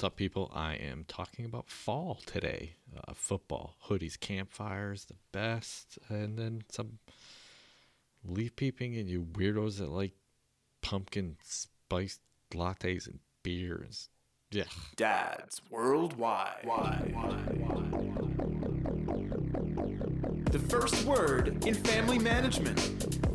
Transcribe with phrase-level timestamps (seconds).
[0.00, 0.50] What's up, people?
[0.54, 2.76] I am talking about fall today.
[2.96, 7.00] Uh, football, hoodies, campfires, the best, and then some
[8.24, 10.12] leaf peeping and you weirdos that like
[10.80, 12.22] pumpkin spiced
[12.54, 14.08] lattes and beers.
[14.50, 14.64] Yeah.
[14.96, 16.66] Dads Worldwide.
[20.50, 22.80] The first word in family management,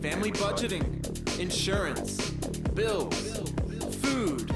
[0.01, 2.31] family budgeting, insurance,
[2.73, 3.39] bills,
[4.01, 4.49] food,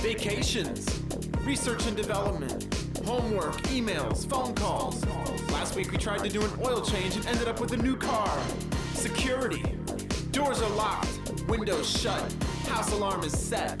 [0.00, 1.03] vacations,
[1.44, 5.04] research and development, homework, emails, phone calls.
[5.50, 7.96] Last week we tried to do an oil change and ended up with a new
[7.96, 8.38] car.
[8.94, 9.62] Security.
[10.30, 12.32] Doors are locked, windows shut,
[12.66, 13.80] house alarm is set.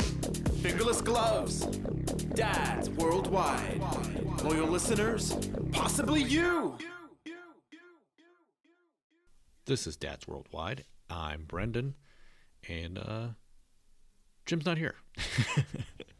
[0.62, 1.60] Fingerless gloves.
[2.34, 3.80] Dads worldwide.
[4.42, 5.34] Loyal listeners,
[5.72, 6.76] possibly you.
[9.66, 10.84] This is Dad's Worldwide.
[11.08, 11.94] I'm Brendan,
[12.68, 13.28] and uh,
[14.44, 14.96] Jim's not here.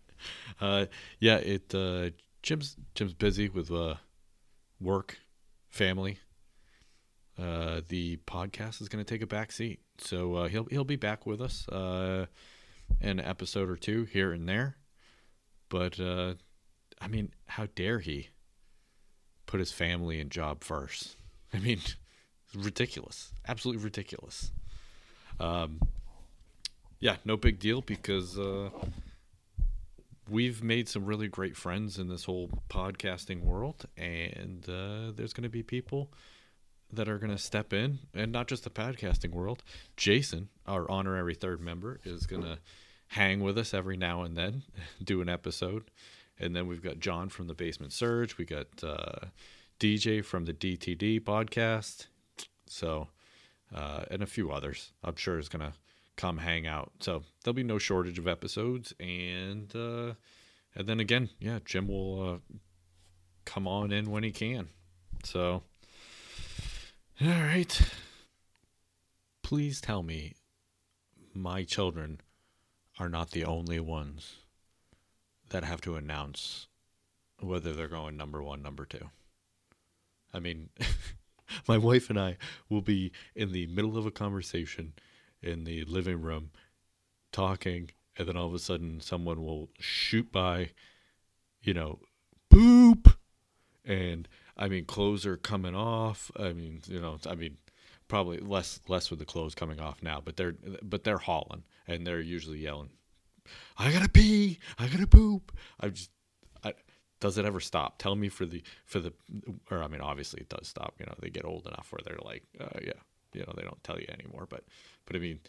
[0.61, 0.87] uh,
[1.21, 2.11] yeah, it uh,
[2.43, 3.95] Jim's Jim's busy with uh,
[4.81, 5.19] work,
[5.69, 6.19] family.
[7.39, 10.97] Uh, the podcast is going to take a back seat, so uh, he'll he'll be
[10.97, 12.27] back with us uh,
[13.01, 14.77] in an episode or two here and there.
[15.69, 16.35] But uh,
[17.01, 18.29] I mean, how dare he
[19.47, 21.17] put his family and job first?
[21.53, 21.81] I mean,
[22.55, 24.53] ridiculous, absolutely ridiculous.
[25.41, 25.81] Um,
[27.01, 28.71] yeah, no big deal because uh,
[30.29, 35.43] we've made some really great friends in this whole podcasting world, and uh, there's going
[35.45, 36.13] to be people
[36.93, 39.63] that are going to step in, and not just the podcasting world.
[39.97, 42.59] Jason, our honorary third member, is going to
[43.09, 44.63] hang with us every now and then,
[45.05, 45.91] do an episode,
[46.39, 48.39] and then we've got John from the Basement Surge.
[48.39, 49.27] We got uh,
[49.79, 52.07] DJ from the DTD podcast.
[52.67, 53.09] So,
[53.75, 54.93] uh, and a few others.
[55.03, 55.75] I'm sure is going to
[56.17, 56.93] come hang out.
[57.01, 60.15] So there'll be no shortage of episodes, and uh,
[60.75, 62.55] and then again, yeah, Jim will uh,
[63.45, 64.69] come on in when he can.
[65.25, 65.63] So,
[67.21, 67.81] all right.
[69.43, 70.35] Please tell me
[71.35, 72.21] my children
[72.99, 74.37] are not the only ones
[75.51, 76.67] that have to announce
[77.41, 79.11] whether they're going number one, number two.
[80.33, 80.71] I mean,
[81.69, 82.39] my wife and I
[82.69, 84.95] will be in the middle of a conversation
[85.45, 86.51] in the living room
[87.33, 90.71] talking, and then all of a sudden someone will shoot by,
[91.63, 91.99] you know,
[92.51, 93.15] boop.
[93.85, 96.31] And I mean, clothes are coming off.
[96.39, 97.59] I mean, you know, I mean,
[98.09, 102.07] probably less less with the clothes coming off now, but they're but they're hauling and
[102.07, 102.91] they're usually yelling,
[103.77, 104.59] "I gotta pee!
[104.79, 106.11] I gotta poop!" I just,
[106.63, 106.75] I,
[107.21, 107.99] does it ever stop?
[107.99, 109.13] Tell me for the for the,
[109.71, 110.95] or I mean, obviously it does stop.
[110.99, 113.01] You know, they get old enough where they're like, uh, yeah,
[113.35, 114.47] you know, they don't tell you anymore.
[114.49, 114.65] But
[115.07, 115.41] but I mean,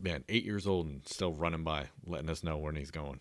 [0.00, 3.20] man, eight years old and still running by, letting us know when he's going.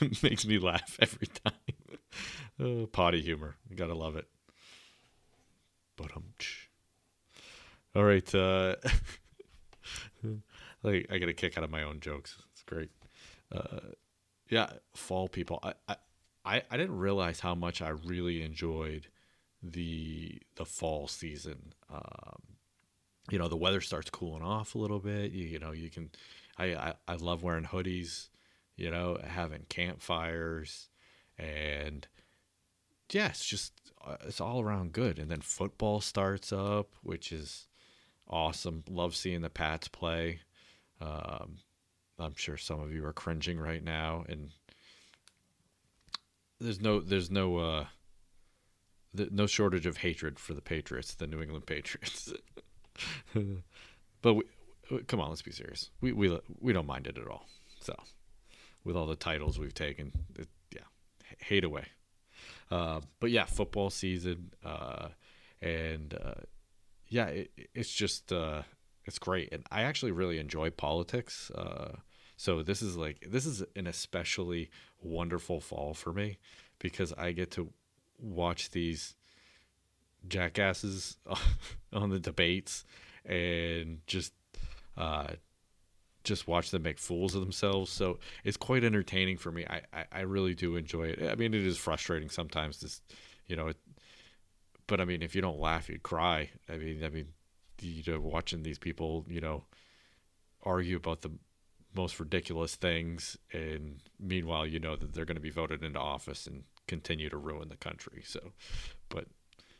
[0.22, 1.52] Makes me laugh every time.
[2.60, 4.26] Oh, potty humor, you gotta love it.
[5.96, 6.24] But um,
[7.94, 8.34] all right.
[8.34, 8.76] Uh,
[10.84, 12.36] I get a kick out of my own jokes.
[12.52, 12.90] It's great.
[13.50, 13.80] Uh,
[14.48, 15.60] yeah, fall people.
[15.62, 19.06] I, I I didn't realize how much I really enjoyed
[19.62, 21.72] the the fall season.
[21.92, 22.42] Um,
[23.30, 25.32] you know, the weather starts cooling off a little bit.
[25.32, 26.10] You, you know, you can.
[26.58, 28.28] I, I I love wearing hoodies.
[28.76, 30.88] You know, having campfires,
[31.38, 32.06] and
[33.12, 33.72] yeah, it's just
[34.04, 35.18] uh, it's all around good.
[35.18, 37.68] And then football starts up, which is
[38.28, 38.82] awesome.
[38.88, 40.40] Love seeing the Pats play.
[41.00, 41.58] Um,
[42.18, 44.50] I'm sure some of you are cringing right now, and
[46.60, 47.84] there's no there's no uh,
[49.14, 52.32] the, no shortage of hatred for the Patriots, the New England Patriots.
[54.22, 54.44] but we,
[55.06, 55.90] come on, let's be serious.
[56.00, 57.46] We we we don't mind it at all.
[57.80, 57.94] So,
[58.84, 60.84] with all the titles we've taken, it, yeah,
[61.38, 61.86] hate away.
[62.70, 65.08] Uh, but yeah, football season, uh,
[65.60, 66.40] and uh,
[67.08, 68.62] yeah, it, it's just uh,
[69.04, 71.50] it's great, and I actually really enjoy politics.
[71.50, 71.96] Uh,
[72.36, 76.38] so this is like this is an especially wonderful fall for me
[76.78, 77.72] because I get to
[78.22, 79.14] watch these
[80.28, 81.16] jackasses
[81.92, 82.84] on the debates
[83.24, 84.32] and just
[84.96, 85.28] uh,
[86.24, 87.90] just watch them make fools of themselves.
[87.90, 89.66] So it's quite entertaining for me.
[89.68, 91.30] I, I, I really do enjoy it.
[91.30, 92.80] I mean, it is frustrating sometimes.
[92.80, 93.00] This,
[93.46, 93.76] you know, it,
[94.86, 96.50] but I mean, if you don't laugh, you'd cry.
[96.68, 97.28] I mean, I mean,
[97.80, 99.64] you know, watching these people, you know,
[100.62, 101.30] argue about the
[101.94, 106.46] most ridiculous things, and meanwhile, you know that they're going to be voted into office
[106.46, 108.22] and continue to ruin the country.
[108.24, 108.52] So,
[109.08, 109.26] but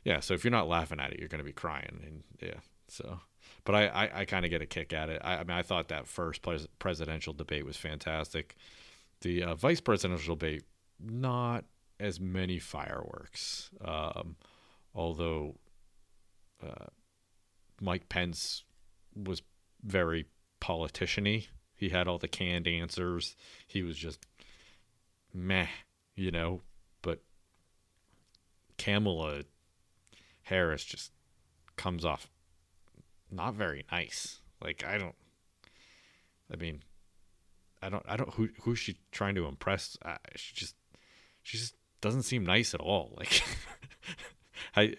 [0.05, 2.61] yeah, so if you're not laughing at it, you're going to be crying, and yeah,
[2.89, 3.21] so.
[3.65, 5.21] But I, I, I kind of get a kick at it.
[5.25, 8.57] I, I mean, I thought that first pres- presidential debate was fantastic.
[9.23, 10.65] the uh, vice presidential debate,
[11.01, 11.65] not
[11.99, 13.71] as many fireworks.
[13.85, 14.37] Um,
[14.95, 15.57] although
[16.63, 16.87] uh,
[17.81, 18.65] Mike Pence
[19.15, 19.43] was
[19.83, 20.27] very
[20.61, 21.47] politician-y.
[21.75, 23.35] He had all the canned answers.
[23.67, 24.25] He was just
[25.35, 25.67] meh,
[26.15, 26.63] you know.
[28.79, 29.43] Kamala
[30.43, 31.13] Harris just
[31.77, 32.29] comes off
[33.33, 34.41] not very nice.
[34.63, 35.15] Like I don't.
[36.53, 36.83] I mean,
[37.83, 38.05] I don't.
[38.07, 38.33] I don't.
[38.35, 39.97] Who who's she trying to impress?
[40.05, 40.77] Uh, she just.
[41.43, 43.19] She just doesn't seem nice at all.
[43.19, 43.43] Like,
[44.77, 44.95] I.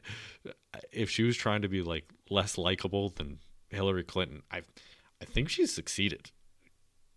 [0.91, 4.63] If she was trying to be like less likable than Hillary Clinton, I.
[5.21, 6.31] I think she's succeeded.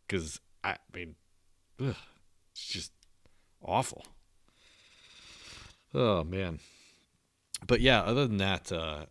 [0.07, 1.17] Because I mean,
[1.81, 1.97] ugh,
[2.53, 2.93] it's just
[3.63, 4.05] awful.
[5.97, 6.59] Oh man.
[7.67, 9.07] But yeah, other than that, uh,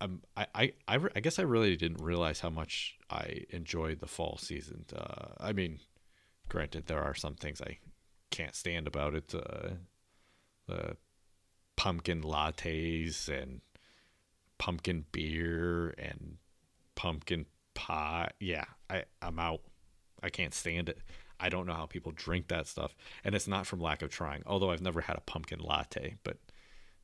[0.00, 4.06] I'm, I, I, I, I guess I really didn't realize how much I enjoyed the
[4.06, 4.84] fall season.
[4.96, 5.80] Uh, I mean,
[6.48, 7.78] granted, there are some things I
[8.30, 9.34] can't stand about it.
[9.34, 9.70] Uh,
[10.68, 10.96] the
[11.76, 13.60] pumpkin lattes and
[14.56, 16.36] pumpkin beer and
[16.94, 18.30] pumpkin pie.
[18.38, 19.62] Yeah, I, I'm out.
[20.22, 20.98] I can't stand it.
[21.40, 22.94] I don't know how people drink that stuff.
[23.24, 26.38] And it's not from lack of trying, although I've never had a pumpkin latte, but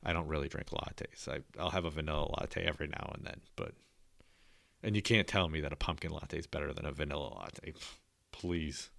[0.03, 1.27] I don't really drink lattes.
[1.27, 3.73] I, I'll have a vanilla latte every now and then, but
[4.83, 7.73] and you can't tell me that a pumpkin latte is better than a vanilla latte.
[8.31, 8.91] Please.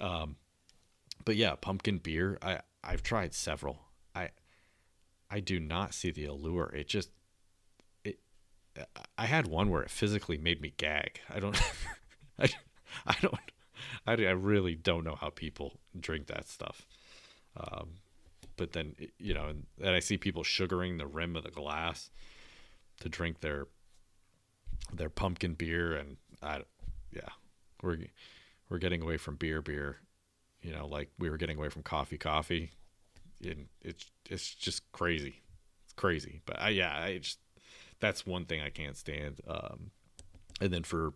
[0.00, 0.36] Um,
[1.24, 2.38] but yeah, pumpkin beer.
[2.42, 3.80] I I've tried several.
[4.14, 4.30] I
[5.30, 6.72] I do not see the allure.
[6.74, 7.10] It just
[8.04, 8.18] it.
[9.18, 11.20] I had one where it physically made me gag.
[11.28, 11.60] I don't.
[12.38, 12.48] I
[13.06, 13.34] I don't.
[14.06, 16.86] I, I really don't know how people drink that stuff.
[17.56, 17.88] Um,
[18.56, 22.10] but then you know, and, and I see people sugaring the rim of the glass
[23.00, 23.66] to drink their
[24.92, 26.62] their pumpkin beer, and I,
[27.12, 27.28] yeah,
[27.82, 27.98] we're
[28.68, 29.98] we're getting away from beer, beer,
[30.62, 32.72] you know, like we were getting away from coffee, coffee,
[33.42, 35.42] and it's it's just crazy,
[35.84, 36.42] it's crazy.
[36.44, 37.38] But I, yeah, I just
[38.00, 39.40] that's one thing I can't stand.
[39.46, 39.90] Um,
[40.60, 41.12] and then for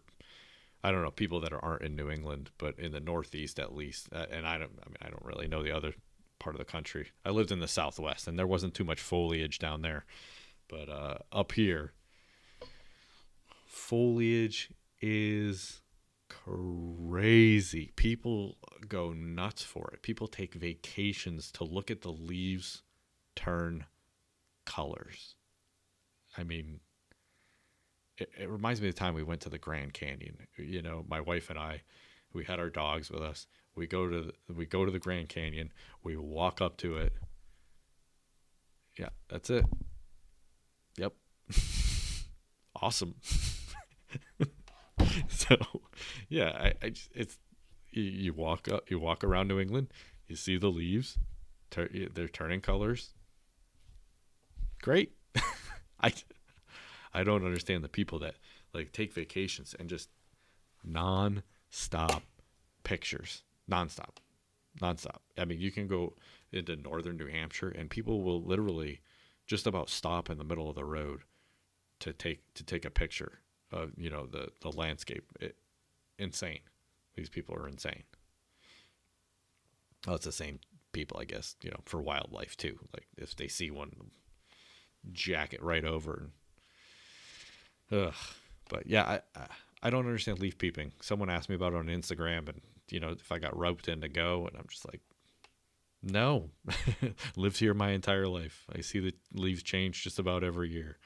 [0.84, 4.08] I don't know people that aren't in New England, but in the Northeast at least,
[4.12, 4.72] uh, and I don't.
[4.84, 5.94] I mean, I don't really know the other
[6.38, 7.08] part of the country.
[7.24, 10.04] I lived in the Southwest, and there wasn't too much foliage down there,
[10.68, 11.92] but uh, up here,
[13.66, 14.70] foliage
[15.00, 15.82] is
[16.28, 17.92] crazy.
[17.96, 18.56] People
[18.88, 20.02] go nuts for it.
[20.02, 22.82] People take vacations to look at the leaves
[23.36, 23.86] turn
[24.64, 25.36] colors.
[26.36, 26.80] I mean,
[28.18, 30.36] it, it reminds me of the time we went to the Grand Canyon.
[30.56, 31.82] You know, my wife and I,
[32.32, 33.46] we had our dogs with us.
[33.74, 35.72] We go to the, we go to the Grand Canyon.
[36.02, 37.12] We walk up to it.
[38.98, 39.64] Yeah, that's it.
[40.98, 41.14] Yep.
[42.82, 43.14] awesome.
[45.28, 45.56] so,
[46.28, 47.38] yeah, I, I just, it's
[47.90, 49.88] you, you walk up, you walk around New England,
[50.26, 51.18] you see the leaves,
[51.70, 53.14] they're turning colors.
[54.82, 55.12] Great.
[56.00, 56.12] I
[57.12, 58.36] I don't understand the people that
[58.72, 60.08] like take vacations and just
[60.84, 62.22] non-stop
[62.84, 64.20] pictures, non-stop,
[64.80, 65.22] non-stop.
[65.38, 66.14] I mean, you can go
[66.52, 69.00] into northern New Hampshire and people will literally
[69.46, 71.20] just about stop in the middle of the road
[72.00, 75.24] to take to take a picture of you know the the landscape.
[75.40, 75.56] It,
[76.18, 76.60] insane.
[77.14, 78.04] These people are insane.
[80.06, 80.60] Well, it's the same
[80.92, 81.56] people, I guess.
[81.62, 82.78] You know, for wildlife too.
[82.92, 83.92] Like if they see one,
[85.12, 86.30] jack it right over and
[87.92, 88.14] Ugh.
[88.68, 89.46] But yeah, I
[89.82, 90.92] I don't understand leaf peeping.
[91.00, 94.00] Someone asked me about it on Instagram, and you know if I got roped in
[94.00, 95.00] to go, and I'm just like,
[96.02, 96.50] no,
[97.36, 98.64] lived here my entire life.
[98.74, 100.98] I see the leaves change just about every year.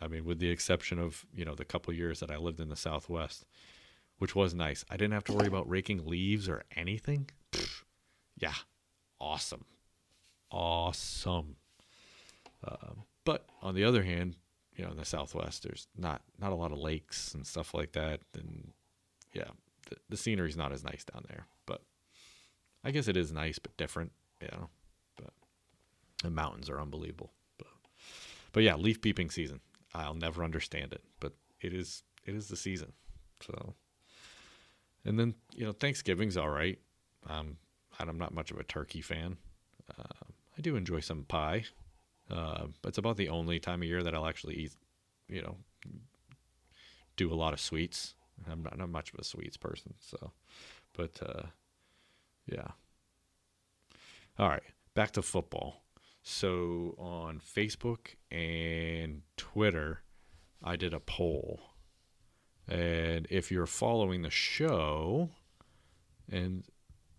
[0.00, 2.70] I mean, with the exception of you know the couple years that I lived in
[2.70, 3.44] the Southwest,
[4.18, 4.84] which was nice.
[4.90, 7.30] I didn't have to worry about raking leaves or anything.
[7.52, 7.82] Pfft.
[8.36, 8.54] yeah,
[9.20, 9.64] awesome,
[10.50, 11.56] awesome.
[12.66, 14.36] Um, but on the other hand,
[14.76, 17.92] you know in the southwest there's not not a lot of lakes and stuff like
[17.92, 18.20] that.
[18.34, 18.72] And
[19.32, 19.48] yeah
[19.88, 21.82] the, the scenery's not as nice down there but
[22.84, 24.68] i guess it is nice but different you know
[25.16, 25.32] but
[26.22, 27.32] the mountains are unbelievable.
[27.58, 27.68] But
[28.52, 29.60] but yeah leaf peeping season.
[29.94, 32.92] I'll never understand it but it is it is the season.
[33.40, 33.74] So
[35.04, 36.78] and then you know thanksgiving's all right.
[37.28, 37.56] Um
[37.98, 39.36] i'm not much of a turkey fan.
[39.98, 40.26] Uh,
[40.58, 41.64] i do enjoy some pie
[42.30, 44.72] uh, it's about the only time of year that I'll actually eat,
[45.28, 45.56] you know,
[47.16, 48.14] do a lot of sweets.
[48.50, 50.32] I'm not, not much of a sweets person, so,
[50.92, 51.46] but uh,
[52.46, 52.68] yeah.
[54.38, 54.62] All right,
[54.94, 55.82] back to football.
[56.22, 60.02] So on Facebook and Twitter,
[60.62, 61.60] I did a poll.
[62.68, 65.30] And if you're following the show,
[66.30, 66.64] and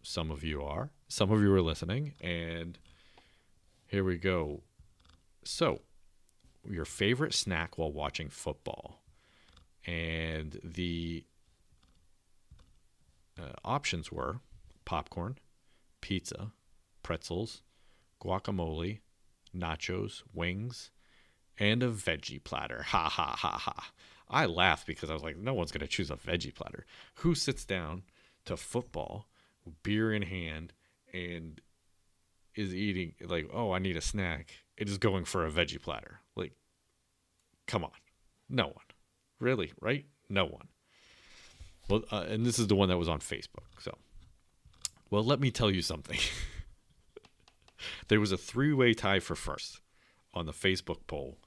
[0.03, 2.77] some of you are, some of you are listening, and
[3.87, 4.63] here we go.
[5.47, 5.79] So,
[6.69, 9.01] your favorite snack while watching football,
[9.85, 11.23] and the
[13.39, 14.41] uh, options were
[14.83, 15.37] popcorn,
[16.01, 16.51] pizza,
[17.01, 17.61] pretzels,
[18.21, 18.99] guacamole,
[19.55, 20.91] nachos, wings,
[21.57, 22.83] and a veggie platter.
[22.83, 23.91] Ha ha ha ha.
[24.27, 26.85] I laughed because I was like, no one's going to choose a veggie platter.
[27.19, 28.03] Who sits down
[28.43, 29.29] to football,
[29.81, 30.73] beer in hand,
[31.13, 31.61] and
[32.53, 34.66] is eating, like, oh, I need a snack?
[34.77, 36.19] It is going for a veggie platter.
[36.35, 36.53] Like,
[37.65, 37.91] come on.
[38.49, 38.85] No one.
[39.39, 40.05] Really, right?
[40.29, 40.67] No one.
[41.89, 43.65] Well, uh, and this is the one that was on Facebook.
[43.79, 43.97] So,
[45.09, 46.19] well, let me tell you something.
[48.07, 49.81] there was a three way tie for first
[50.33, 51.39] on the Facebook poll,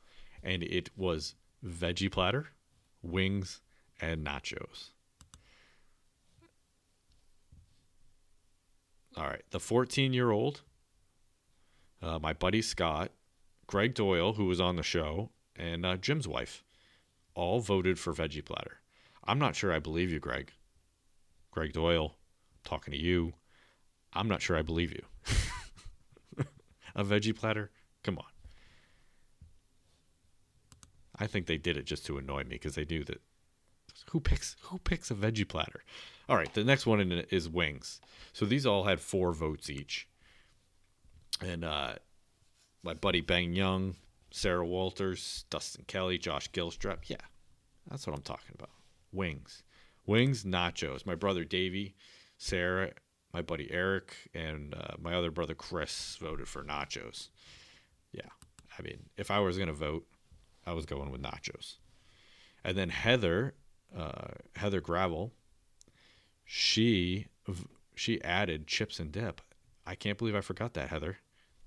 [0.42, 1.34] and it was
[1.64, 2.49] veggie platter,
[3.02, 3.60] wings,
[4.00, 4.90] and nachos.
[9.16, 10.62] All right, the 14 year old,
[12.00, 13.10] uh, my buddy Scott,
[13.70, 16.64] Greg Doyle, who was on the show, and uh, Jim's wife,
[17.36, 18.80] all voted for veggie platter.
[19.22, 20.50] I'm not sure I believe you, Greg.
[21.52, 22.16] Greg Doyle,
[22.64, 23.34] talking to you.
[24.12, 25.04] I'm not sure I believe you.
[26.96, 27.70] a veggie platter?
[28.02, 28.24] Come on.
[31.16, 33.20] I think they did it just to annoy me because they knew that
[34.10, 35.84] who picks who picks a veggie platter.
[36.28, 37.00] All right, the next one
[37.30, 38.00] is wings.
[38.32, 40.08] So these all had four votes each,
[41.40, 41.94] and uh,
[42.82, 43.96] my buddy Bang Young,
[44.30, 47.08] Sarah Walters, Dustin Kelly, Josh Gilstrap.
[47.08, 47.16] Yeah,
[47.88, 48.70] that's what I'm talking about.
[49.12, 49.62] Wings,
[50.06, 51.04] wings, nachos.
[51.04, 51.94] My brother Davey,
[52.38, 52.92] Sarah,
[53.32, 57.28] my buddy Eric, and uh, my other brother Chris voted for nachos.
[58.12, 58.30] Yeah,
[58.78, 60.06] I mean, if I was gonna vote,
[60.66, 61.76] I was going with nachos.
[62.64, 63.54] And then Heather,
[63.96, 65.32] uh, Heather Gravel,
[66.44, 67.26] she
[67.94, 69.40] she added chips and dip.
[69.87, 71.18] I can't believe I forgot that, Heather.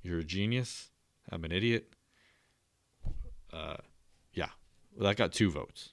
[0.01, 0.89] You're a genius.
[1.31, 1.93] I'm an idiot.
[3.51, 3.77] Uh,
[4.33, 4.49] yeah,
[4.95, 5.89] well, that got two votes.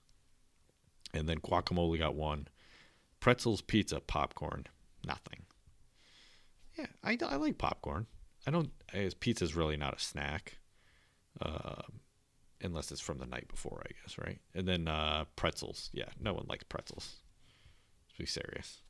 [1.13, 2.49] And then guacamole got one.
[3.21, 4.67] Pretzels, pizza, popcorn,
[5.05, 5.43] nothing.
[6.79, 8.07] Yeah, I, I like popcorn.
[8.47, 8.71] I don't.
[9.21, 10.59] Pizza's really not a snack.
[11.41, 11.83] Uh,
[12.63, 14.39] unless it's from the night before, I guess, right?
[14.55, 15.91] And then uh, pretzels.
[15.93, 17.17] Yeah, no one likes pretzels.
[18.07, 18.83] Let's be serious.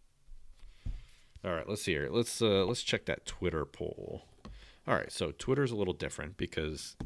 [1.45, 2.09] All right, let's see here.
[2.11, 4.25] Let's uh, let's check that Twitter poll.
[4.87, 6.97] All right, so Twitter's a little different because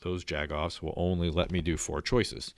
[0.00, 2.54] those jagoffs will only let me do four choices.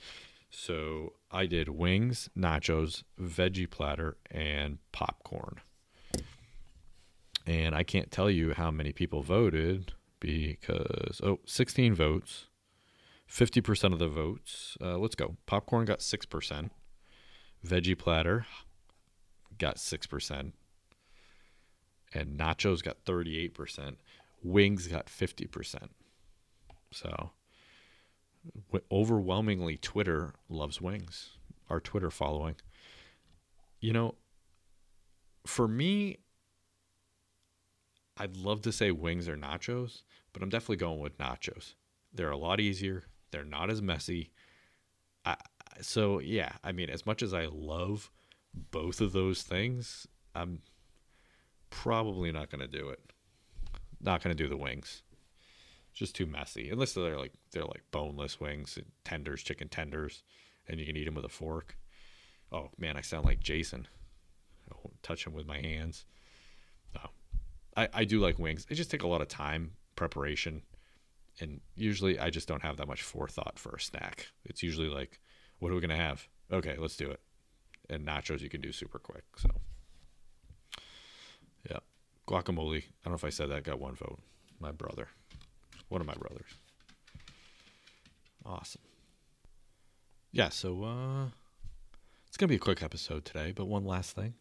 [0.51, 5.61] So I did wings, nachos, veggie platter, and popcorn.
[7.47, 12.47] And I can't tell you how many people voted because oh, 16 votes
[13.31, 14.77] 50% of the votes.
[14.81, 15.37] Uh, let's go.
[15.47, 16.71] Popcorn got 6%.
[17.65, 18.47] Veggie platter
[19.57, 20.53] got 6%.
[22.13, 23.97] And nachos got 38%.
[24.43, 25.89] Wings got 50%.
[26.93, 27.31] So
[28.91, 31.31] overwhelmingly, Twitter loves wings.
[31.69, 32.57] Our Twitter following.
[33.81, 34.15] You know,
[35.47, 36.19] for me,
[38.17, 41.75] I'd love to say wings or nachos, but I'm definitely going with nachos.
[42.13, 43.05] They're a lot easier.
[43.31, 44.33] They're not as messy.
[45.25, 45.37] I,
[45.81, 48.11] so yeah, I mean, as much as I love
[48.71, 50.61] both of those things, I'm
[51.71, 53.01] probably not going to do it.
[54.01, 55.03] Not to do the wings.
[55.91, 56.71] It's just too messy.
[56.71, 60.23] Unless they're like they're like boneless wings, tenders, chicken tenders,
[60.69, 61.77] and you can eat them with a fork.
[62.53, 63.87] Oh man, I sound like Jason.
[64.71, 66.05] I won't touch them with my hands.
[66.95, 67.11] No,
[67.77, 68.65] I I do like wings.
[68.65, 70.63] They just take a lot of time, preparation,
[71.41, 74.29] and usually I just don't have that much forethought for a snack.
[74.45, 75.21] It's usually like,
[75.59, 76.27] what are we gonna have?
[76.53, 77.21] Okay, let's do it.
[77.89, 79.25] And nachos you can do super quick.
[79.37, 79.49] So,
[82.31, 82.79] guacamole.
[82.79, 83.65] I don't know if I said that.
[83.65, 84.21] Got one vote.
[84.61, 85.09] My brother,
[85.89, 86.51] one of my brothers.
[88.45, 88.83] Awesome.
[90.33, 90.51] Yeah.
[90.51, 91.27] So uh,
[92.29, 94.35] it's gonna be a quick episode today, but one last thing.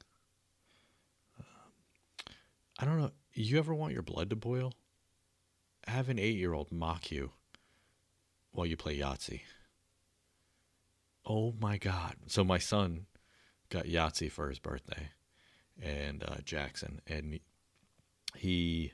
[1.39, 2.33] Um,
[2.79, 3.11] I don't know.
[3.33, 4.73] You ever want your blood to boil?
[5.89, 7.31] have an eight year old mock you
[8.51, 9.41] while you play Yahtzee.
[11.25, 12.15] Oh my God.
[12.27, 13.05] So my son
[13.69, 15.09] got Yahtzee for his birthday
[15.81, 17.01] and uh, Jackson.
[17.07, 17.39] And
[18.35, 18.93] he,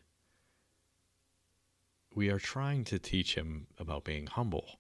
[2.14, 4.80] we are trying to teach him about being humble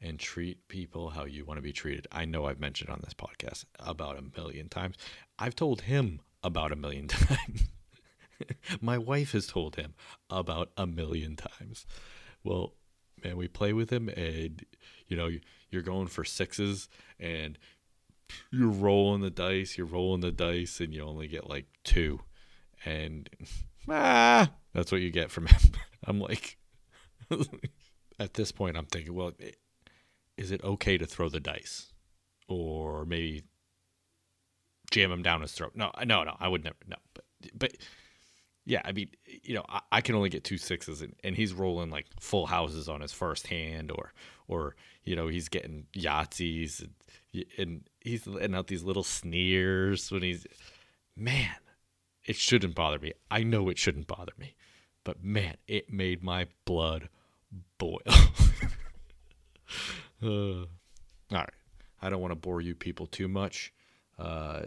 [0.00, 2.06] and treat people how you want to be treated.
[2.12, 4.96] I know I've mentioned on this podcast about a million times.
[5.38, 7.64] I've told him about a million times.
[8.80, 9.94] My wife has told him
[10.28, 11.86] about a million times.
[12.42, 12.74] Well,
[13.22, 14.64] man, we play with him, and
[15.08, 15.30] you know,
[15.70, 17.56] you're going for sixes, and
[18.50, 22.20] you're rolling the dice, you're rolling the dice, and you only get like two.
[22.84, 23.30] and
[23.88, 25.72] ah, that's what you get from him.
[26.04, 26.58] I'm like,
[28.18, 29.32] at this point, I'm thinking, well,
[30.36, 31.92] is it okay to throw the dice,
[32.48, 33.44] or maybe
[34.90, 35.72] jam him down his throat?
[35.74, 36.76] No, no, no, I would never.
[36.86, 37.24] No, but
[37.54, 37.72] but
[38.66, 39.10] yeah, I mean,
[39.42, 42.46] you know, I, I, can only get two sixes, and, and he's rolling like full
[42.46, 44.12] houses on his first hand, or
[44.48, 44.74] or
[45.04, 46.80] you know, he's getting Yahtzees,
[47.32, 50.46] and, and he's letting out these little sneers when he's,
[51.16, 51.54] man,
[52.24, 53.12] it shouldn't bother me.
[53.30, 54.54] I know it shouldn't bother me,
[55.04, 57.08] but man, it made my blood
[57.78, 58.00] boil.
[60.22, 60.66] uh, all
[61.30, 61.50] right,
[62.00, 63.72] I don't want to bore you people too much.
[64.18, 64.62] Uh,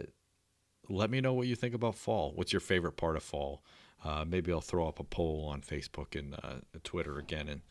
[0.88, 2.32] let me know what you think about fall.
[2.34, 3.62] What's your favorite part of fall?
[4.04, 7.62] Uh, maybe I'll throw up a poll on Facebook and uh, Twitter again, and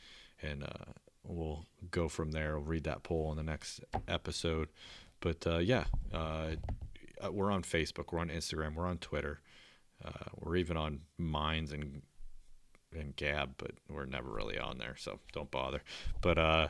[0.41, 0.91] and uh,
[1.23, 2.55] we'll go from there.
[2.55, 4.67] I'll read that poll in the next episode.
[5.19, 5.85] But uh, yeah,
[7.31, 9.39] we're on Facebook, we're on Instagram, we're on Twitter,
[10.03, 12.01] uh, we're even on Minds and
[12.97, 15.81] and Gab, but we're never really on there, so don't bother.
[16.21, 16.67] But uh,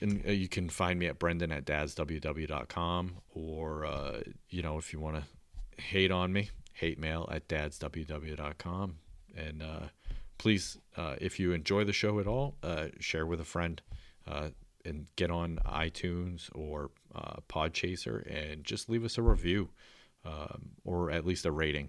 [0.00, 5.00] and you can find me at Brendan at dadsww.com, or uh, you know if you
[5.00, 8.96] want to hate on me, hate mail at dadsww.com.
[9.36, 9.86] And uh,
[10.38, 13.80] please, uh, if you enjoy the show at all, uh, share with a friend
[14.26, 14.48] uh,
[14.84, 19.68] and get on iTunes or uh, Podchaser and just leave us a review
[20.24, 21.88] um, or at least a rating.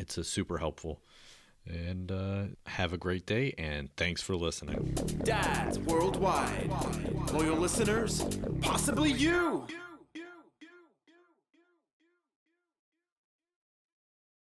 [0.00, 1.00] It's super helpful.
[1.66, 4.94] And uh, have a great day, and thanks for listening.
[5.22, 6.70] Dads worldwide,
[7.32, 8.24] loyal listeners,
[8.62, 9.66] possibly you.